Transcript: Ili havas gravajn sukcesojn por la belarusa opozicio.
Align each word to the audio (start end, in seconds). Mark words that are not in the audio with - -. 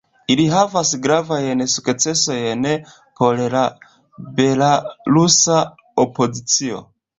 Ili 0.35 0.43
havas 0.51 0.93
gravajn 1.03 1.61
sukcesojn 1.73 2.65
por 3.21 3.43
la 3.57 3.63
belarusa 4.41 5.63
opozicio. 6.09 6.85